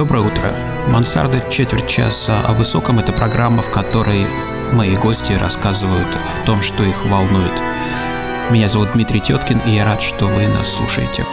[0.00, 0.54] Доброе утро.
[0.88, 4.26] Мансарда четверть часа о высоком– это программа, в которой
[4.72, 7.52] мои гости рассказывают о том, что их волнует.
[8.50, 11.26] Меня зовут Дмитрий Теткин, и я рад, что вы нас слушаете.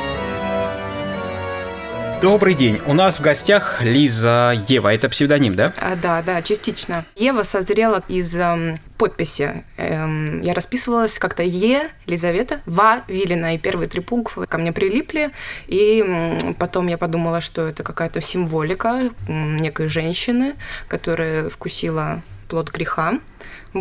[2.22, 2.82] Добрый день.
[2.88, 4.92] У нас в гостях Лиза Ева.
[4.92, 5.72] Это псевдоним, да?
[5.78, 7.06] А, да, да, частично.
[7.16, 9.64] Ева созрела из эм, подписи.
[9.78, 15.30] Эм, я расписывалась как-то Е, Лизавета, Ва, Вилина, и первые три буквы ко мне прилипли.
[15.68, 20.56] И м, потом я подумала, что это какая-то символика м, некой женщины,
[20.88, 23.20] которая вкусила плод греха.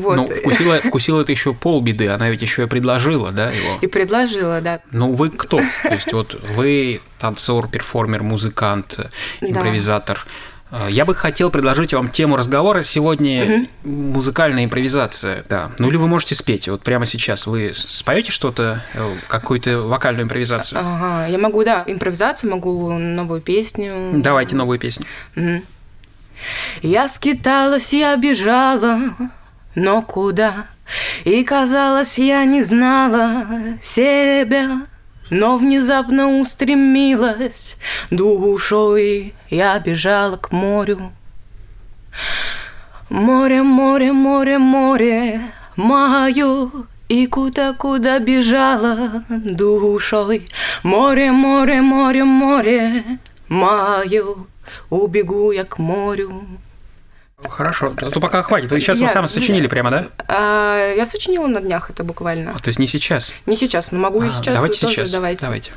[0.00, 0.16] Вот.
[0.16, 3.78] Ну, вкусила, вкусила это еще полбеды, она ведь еще и предложила, да, его?
[3.80, 4.80] И предложила, да.
[4.90, 5.58] Ну, вы кто?
[5.82, 8.98] То есть вот вы танцор, перформер, музыкант,
[9.40, 10.26] импровизатор.
[10.26, 10.88] Да.
[10.88, 13.88] Я бы хотел предложить вам тему разговора сегодня угу.
[13.88, 15.70] музыкальная импровизация, да.
[15.78, 16.68] Ну или вы можете спеть.
[16.68, 18.82] Вот прямо сейчас вы споете что-то,
[19.28, 20.80] какую-то вокальную импровизацию?
[20.80, 24.10] Ага, я могу, да, импровизацию, могу новую песню.
[24.14, 25.06] Давайте новую песню.
[25.36, 25.62] Угу.
[26.82, 29.14] Я скиталась, я бежала,
[29.76, 30.66] но куда?
[31.24, 33.44] И казалось, я не знала
[33.82, 34.80] себя,
[35.30, 37.76] но внезапно устремилась
[38.10, 41.12] душой, я бежала к морю.
[43.10, 45.40] Море, море, море, море,
[45.76, 46.70] мое,
[47.08, 50.48] и куда-куда бежала душой.
[50.82, 53.04] Море, море, море, море,
[53.48, 54.24] мое,
[54.90, 56.32] убегу я к морю.
[57.42, 58.70] Хорошо, то пока хватит.
[58.70, 60.06] Вы сейчас я, вы сами сочинили прямо, да?
[60.26, 62.54] А, я сочинила на днях это буквально.
[62.56, 63.34] А, то есть не сейчас?
[63.44, 64.54] Не сейчас, но могу а, и сейчас.
[64.54, 65.10] Давайте тоже, сейчас.
[65.12, 65.42] Давайте.
[65.42, 65.72] давайте.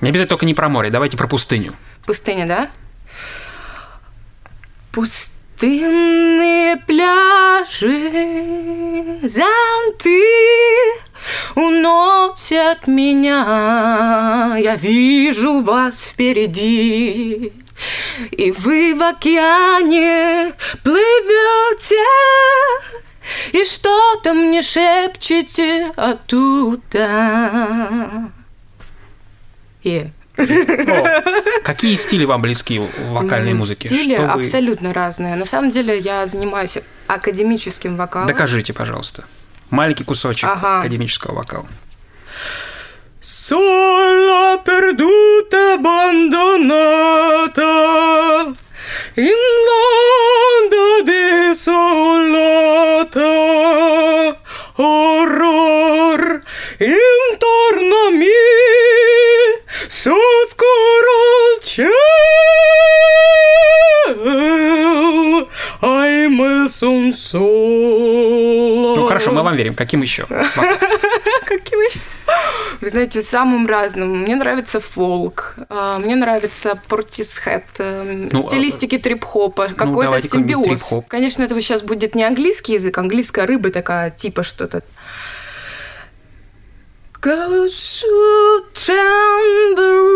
[0.00, 1.76] не обязательно только не про море, давайте про пустыню.
[2.04, 2.68] Пустыня, да?
[4.90, 8.10] Пустынные пляжи,
[9.22, 10.24] зонты
[11.54, 14.56] уносят меня.
[14.58, 17.52] Я вижу вас впереди.
[18.30, 22.02] И вы в океане плывете,
[23.52, 27.08] И что-то мне шепчете оттуда.
[29.82, 30.10] Yeah.
[30.38, 33.88] О, какие стили вам близки в вокальной музыке?
[33.88, 34.24] Стили вы...
[34.24, 35.34] абсолютно разные.
[35.36, 38.28] На самом деле я занимаюсь академическим вокалом.
[38.28, 39.24] Dокажите, пожалуйста.
[39.70, 40.80] Маленький кусочек ага.
[40.80, 41.66] академического вокала.
[43.28, 48.52] Sola perduta abbandonata
[49.16, 49.34] in
[49.66, 51.74] l'onda desolata,
[54.76, 56.40] horror
[56.78, 58.30] intorno a me,
[59.88, 61.16] soscuro
[61.50, 61.90] il cielo,
[65.80, 68.94] ahimè son solo.
[68.94, 69.74] Ну хорошо, мы вам верим.
[69.74, 70.28] Каким еще?
[72.96, 74.22] Знаете, самым разным.
[74.22, 81.04] Мне нравится фолк, а, мне нравится портисхед, э, ну, стилистики трип-хопа, ну, какой-то симбиоз.
[81.06, 84.82] Конечно, это сейчас будет не английский язык, английская рыба такая, типа что-то.
[87.20, 90.10] Go to tambourines,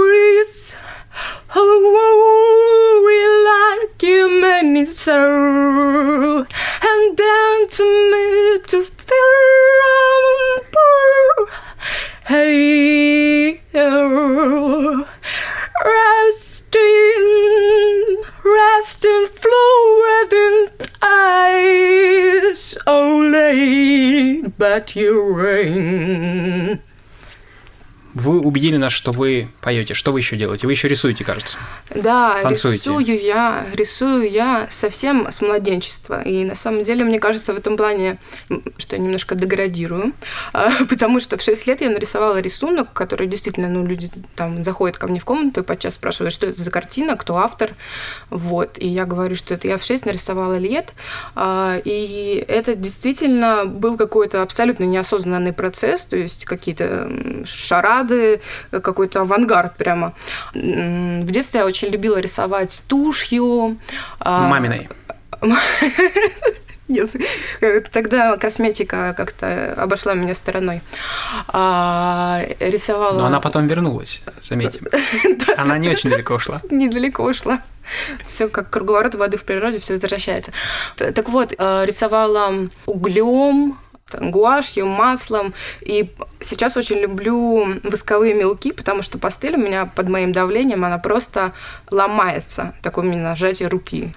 [1.54, 3.18] oh, we
[3.50, 9.60] like you many so, and down to me to feel
[12.30, 15.04] Hey, oh,
[15.84, 17.26] resting,
[18.44, 20.68] resting, flowing
[21.02, 26.80] eyes, only but you rain.
[28.14, 29.94] Вы убедили нас, что вы поете.
[29.94, 30.66] Что вы еще делаете?
[30.66, 31.58] Вы еще рисуете, кажется.
[31.94, 32.76] Да, Танцуете.
[32.76, 36.20] рисую я, рисую я совсем с младенчества.
[36.22, 38.18] И на самом деле, мне кажется, в этом плане,
[38.78, 40.12] что я немножко деградирую,
[40.52, 44.98] а, потому что в 6 лет я нарисовала рисунок, который действительно, ну, люди там заходят
[44.98, 47.70] ко мне в комнату и подчас спрашивают, что это за картина, кто автор.
[48.28, 48.76] Вот.
[48.78, 50.94] И я говорю, что это я в 6 нарисовала лет.
[51.36, 58.40] А, и это действительно был какой-то абсолютно неосознанный процесс, то есть какие-то шара эстрады,
[58.70, 60.14] какой-то авангард прямо.
[60.52, 63.78] В детстве я очень любила рисовать тушью.
[64.18, 64.88] А, Маминой.
[66.88, 67.10] Нет,
[67.92, 70.82] тогда косметика как-то обошла меня стороной.
[71.48, 73.20] А, рисовала...
[73.20, 74.86] Но она потом вернулась, заметим.
[75.56, 76.60] Она не очень далеко ушла.
[76.70, 77.62] Недалеко ушла.
[78.26, 80.52] Все как круговорот воды в природе, все возвращается.
[80.96, 83.78] Так вот, а, рисовала углем,
[84.18, 85.54] гуашью, маслом.
[85.80, 86.10] И
[86.40, 91.52] сейчас очень люблю восковые мелки, потому что пастель у меня под моим давлением, она просто
[91.90, 92.74] ломается.
[92.82, 94.14] Такое именно нажатие руки.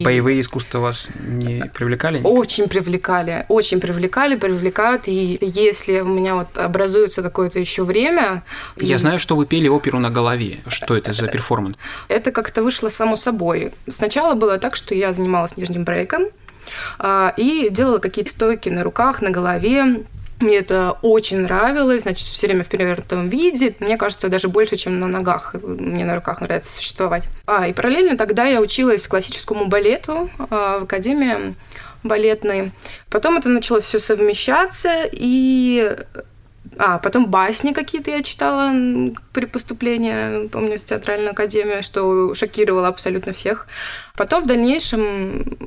[0.00, 2.20] Боевые искусства вас не привлекали?
[2.24, 5.06] Очень привлекали, очень привлекали, привлекают.
[5.06, 8.42] И если у меня вот образуется какое-то еще время...
[8.76, 8.98] Я и...
[8.98, 10.58] знаю, что вы пели оперу на голове.
[10.66, 11.76] Что это за перформанс?
[12.08, 13.72] Это как-то вышло само собой.
[13.88, 16.24] Сначала было так, что я занималась нижним брейком,
[17.36, 20.04] и делала какие-то стойки на руках, на голове,
[20.40, 23.74] мне это очень нравилось, значит, все время в перевернутом виде.
[23.78, 25.54] Мне кажется, даже больше, чем на ногах.
[25.54, 27.28] Мне на руках нравится существовать.
[27.46, 31.54] А, и параллельно тогда я училась классическому балету а, в академии
[32.02, 32.72] балетной.
[33.10, 35.96] Потом это начало все совмещаться, и
[36.78, 38.72] а, потом басни какие-то я читала
[39.32, 43.66] при поступлении, помню, в театральную академию, что шокировало абсолютно всех.
[44.16, 45.58] Потом в дальнейшем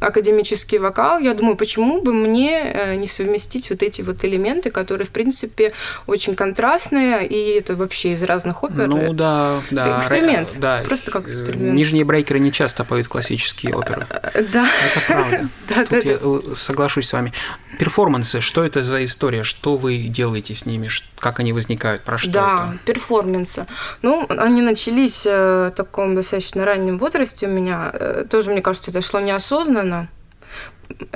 [0.00, 5.06] академический вокал, я думаю, почему бы мне э, не совместить вот эти вот элементы, которые,
[5.06, 5.72] в принципе,
[6.06, 8.86] очень контрастные, и это вообще из разных опер.
[8.86, 9.86] Ну да, да.
[9.86, 10.54] Это эксперимент.
[10.58, 10.82] Да.
[10.86, 11.74] Просто как эксперимент.
[11.74, 14.06] Нижние брейкеры не часто поют классические оперы.
[14.52, 14.66] Да.
[14.66, 15.48] Это правда.
[15.66, 16.56] Да, Тут да, я да.
[16.56, 17.32] соглашусь с вами.
[17.78, 19.42] Перформансы, что это за история?
[19.44, 20.88] Что вы делаете с ними?
[21.18, 22.02] Как они возникают?
[22.02, 22.92] Про что да, это?
[22.92, 23.66] перформансы.
[24.02, 27.90] Ну, они начались э, в таком достаточно раннем возрасте у меня.
[27.92, 30.08] Э, тоже, мне кажется, это шло неосознанно.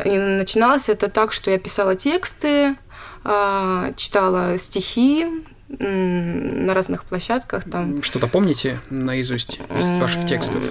[0.04, 2.76] И начиналось это так, что я писала тексты,
[3.24, 5.26] э, читала стихи,
[5.68, 8.02] на разных площадках там.
[8.02, 10.62] Что-то помните наизусть из ваших текстов?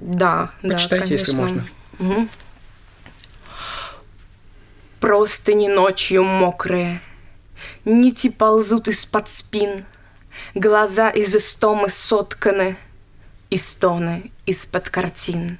[0.00, 1.64] Да, Почитайте, да, если можно.
[2.00, 2.28] Угу.
[5.00, 7.00] Простыни ночью мокрые,
[7.84, 9.84] Нити ползут из-под спин,
[10.54, 12.76] Глаза из истомы сотканы,
[13.50, 15.58] И стоны из-под картин.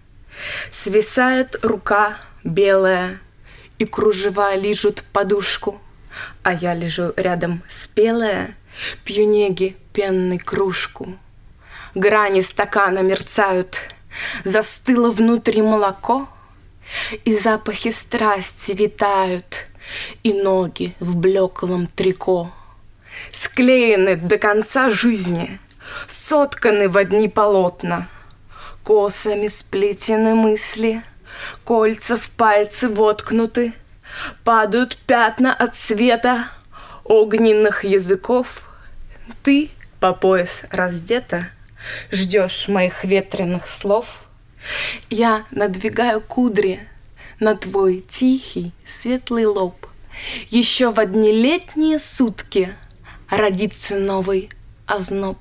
[0.70, 3.20] Свисает рука белая,
[3.78, 5.81] И кружева лижут подушку,
[6.43, 8.56] А я лежу рядом спелая,
[9.04, 11.19] Пью неги пенной кружку.
[11.94, 13.78] Грани стакана мерцают,
[14.44, 16.28] Застыло внутри молоко—
[17.25, 19.66] и запахи страсти витают,
[20.22, 22.50] И ноги в блеклом трико.
[23.30, 25.60] Склеены до конца жизни,
[26.08, 28.08] Сотканы в одни полотна,
[28.84, 31.02] Косами сплетены мысли,
[31.64, 33.72] Кольца в пальцы воткнуты,
[34.44, 36.48] Падают пятна от света
[37.04, 38.68] Огненных языков.
[39.42, 41.48] Ты по пояс раздета,
[42.10, 44.22] Ждешь моих ветреных слов—
[45.10, 46.80] я надвигаю кудри
[47.40, 49.81] на твой тихий светлый лоб.
[50.50, 52.75] Еще в одни летние сутки
[53.29, 54.50] родится новый
[54.87, 55.38] озноб.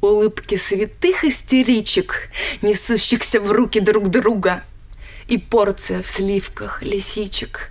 [0.00, 2.28] Улыбки святых истеричек,
[2.60, 4.64] несущихся в руки друг друга,
[5.28, 7.70] и порция в сливках лисичек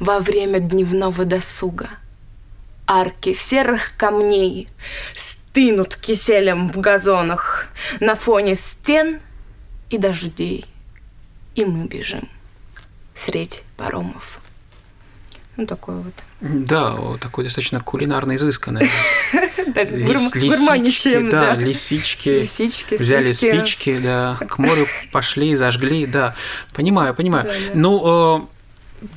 [0.00, 1.90] во время дневного досуга.
[2.86, 4.68] Арки серых камней
[5.14, 7.68] стынут киселем в газонах
[8.00, 9.20] на фоне стен
[9.90, 10.64] и дождей,
[11.54, 12.28] и мы бежим
[13.14, 14.40] средь паромов.
[15.56, 16.12] Ну, такой вот.
[16.40, 18.90] Да, такой достаточно кулинарно изысканный.
[19.74, 21.54] Так, гурманичаем, да.
[21.54, 22.28] Лисички.
[22.40, 26.34] Лисички, Взяли спички, да, к морю пошли, зажгли, да.
[26.72, 27.50] Понимаю, понимаю.
[27.74, 28.55] Ну, э,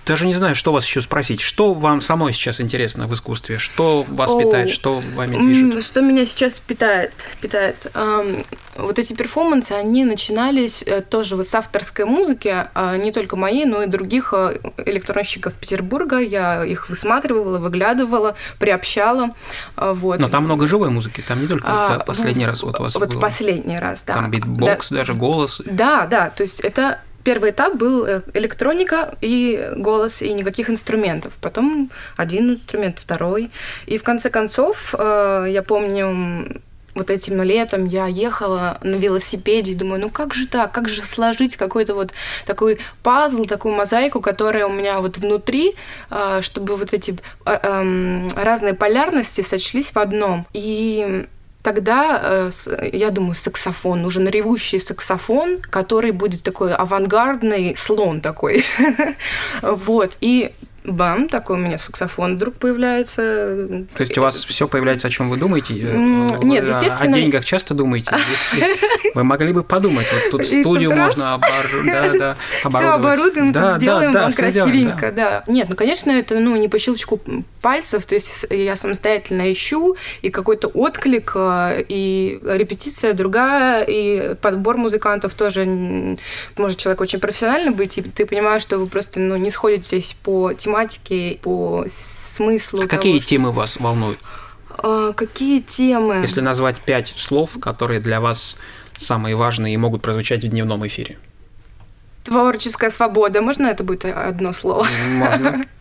[0.05, 1.41] даже не знаю, что вас еще спросить.
[1.41, 3.57] Что вам самой сейчас интересно в искусстве?
[3.57, 4.69] Что вас О, питает?
[4.69, 5.83] Что вами движет?
[5.83, 7.13] Что меня сейчас питает?
[7.41, 7.89] питает?
[7.93, 8.45] Эм,
[8.75, 13.65] вот эти перформансы, они начинались э, тоже вот с авторской музыки, э, не только моей,
[13.65, 16.19] но и других э, электронщиков Петербурга.
[16.19, 19.29] Я их высматривала, выглядывала, приобщала.
[19.77, 20.19] Э, вот.
[20.19, 22.95] Но там много живой музыки, там не только а, да, последний раз вот у вас
[22.95, 23.19] Вот было.
[23.19, 24.15] последний раз, да.
[24.15, 25.61] Там битбокс, да, даже голос.
[25.65, 31.37] Да, да, то есть это первый этап был э, электроника и голос, и никаких инструментов.
[31.41, 33.51] Потом один инструмент, второй.
[33.85, 36.61] И в конце концов, э, я помню,
[36.95, 41.01] вот этим летом я ехала на велосипеде и думаю, ну как же так, как же
[41.03, 42.11] сложить какой-то вот
[42.45, 45.75] такой пазл, такую мозаику, которая у меня вот внутри,
[46.09, 50.45] э, чтобы вот эти эм, разные полярности сочлись в одном.
[50.53, 51.25] И
[51.69, 52.51] тогда, э,
[52.93, 58.65] я думаю, саксофон, нужен ревущий саксофон, который будет такой авангардный слон такой.
[59.61, 60.17] Вот.
[60.21, 60.51] И
[60.83, 63.85] бам, такой у меня саксофон вдруг появляется.
[63.95, 65.73] То есть у вас все появляется, о чем вы думаете?
[65.73, 67.15] Вы Нет, естественно.
[67.15, 68.11] О деньгах часто думаете?
[69.15, 72.37] Вы могли бы подумать, вот тут студию можно оборудовать.
[72.69, 75.43] Все оборудуем, сделаем вам красивенько, да.
[75.47, 77.19] Нет, ну, конечно, это ну не по щелчку
[77.61, 84.77] пальцев, то есть я самостоятельно ищу, и какой-то отклик, э, и репетиция другая, и подбор
[84.77, 86.17] музыкантов тоже,
[86.57, 90.53] может человек очень профессиональный быть, и ты понимаешь, что вы просто ну, не сходитесь по
[90.53, 90.68] тематике,
[91.41, 92.83] по смыслу.
[92.83, 93.29] А того, какие что...
[93.29, 94.19] темы вас волнуют?
[94.69, 96.15] А, какие темы?
[96.21, 98.57] Если назвать пять слов, которые для вас
[98.95, 101.17] самые важные и могут прозвучать в дневном эфире.
[102.23, 103.41] Творческая свобода.
[103.41, 104.87] Можно это будет одно слово?
[105.07, 105.63] Можно.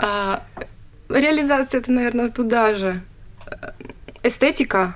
[0.00, 0.44] А,
[1.08, 3.00] реализация это, наверное, туда же.
[4.22, 4.94] Эстетика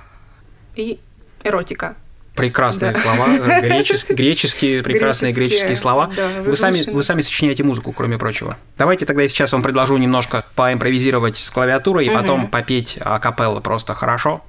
[0.77, 0.97] и
[1.43, 1.97] эротика.
[2.35, 2.99] Прекрасные да.
[2.99, 3.27] слова,
[3.61, 6.09] греческие, греческие прекрасные греческие, греческие слова.
[6.15, 8.57] Да, вы, сами, вы сами сочиняете музыку, кроме прочего.
[8.77, 12.17] Давайте тогда я сейчас вам предложу немножко поимпровизировать с клавиатурой и угу.
[12.17, 14.43] потом попеть акапелла просто хорошо.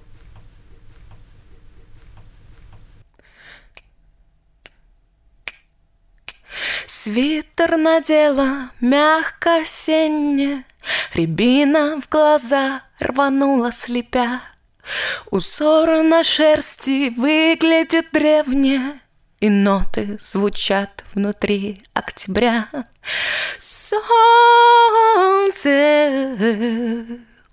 [6.87, 10.64] Свитер надела мягко осенне,
[11.12, 14.41] Рябина в глаза рванула слепя.
[15.31, 19.00] Узор на шерсти выглядит древне,
[19.41, 22.69] И ноты звучат внутри октября.
[23.59, 24.07] Солнце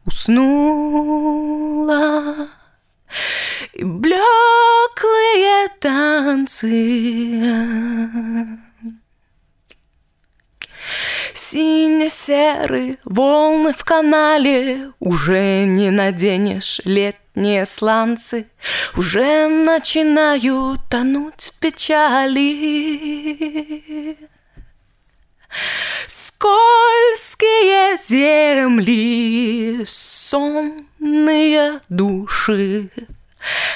[0.05, 0.47] уснуло,
[3.73, 6.67] И блеклые танцы
[11.33, 17.20] Сине-серые волны в канале Уже не наденешь летние
[17.65, 18.47] сланцы
[18.95, 22.97] Уже начинают тонуть печали.
[26.07, 32.89] Скользкие земли, сонные души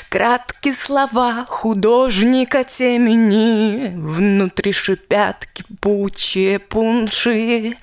[0.09, 7.75] Краткие слова художника темени Внутри шипят кипучие пунши.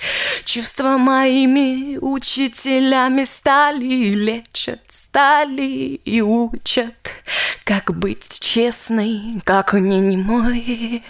[0.45, 7.13] Чувства моими учителями стали Лечат, стали и учат.
[7.65, 11.03] Как быть честной, как не немой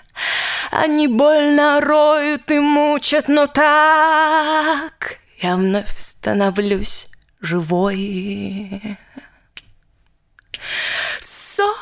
[0.71, 7.09] Они больно роют и мучат, но так Я вновь становлюсь
[7.41, 8.99] живой
[11.21, 11.73] солнце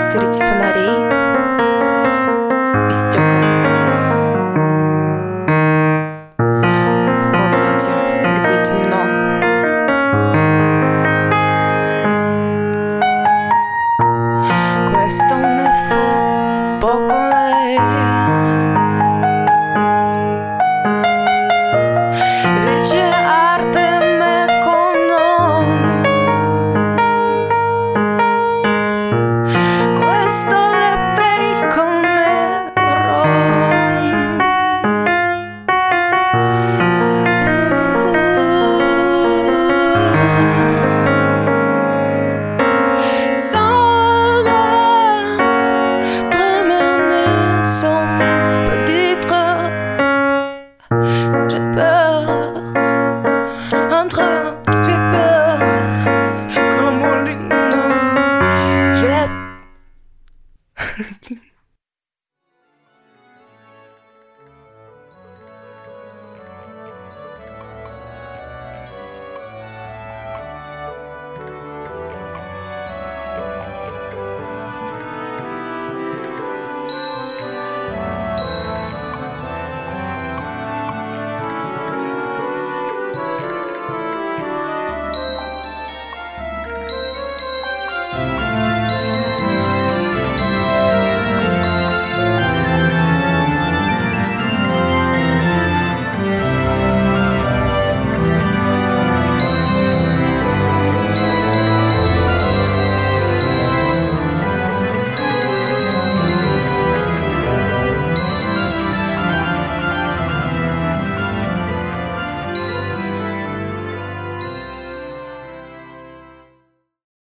[0.00, 1.08] seleccionarei
[2.88, 3.29] estou